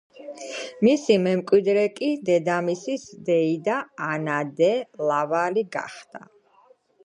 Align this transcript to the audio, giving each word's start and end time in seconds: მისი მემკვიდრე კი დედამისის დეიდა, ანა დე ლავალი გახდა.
მისი 0.87 1.17
მემკვიდრე 1.25 1.83
კი 1.99 2.09
დედამისის 2.31 3.05
დეიდა, 3.29 3.77
ანა 4.09 4.41
დე 4.65 4.73
ლავალი 5.13 5.69
გახდა. 5.79 6.27